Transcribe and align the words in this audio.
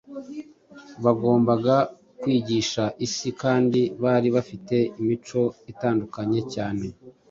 Bagombaga 1.03 1.75
kwigisha 2.19 2.83
isi, 3.05 3.29
kandi 3.41 3.81
bari 4.03 4.27
bafite 4.35 4.75
imico 4.99 5.41
itandukanye 5.71 6.39
cyane. 6.53 6.85